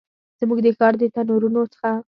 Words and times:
زموږ 0.39 0.59
د 0.65 0.67
ښار 0.77 0.93
د 0.99 1.03
تنورونو 1.15 1.61
څخه 1.73 1.91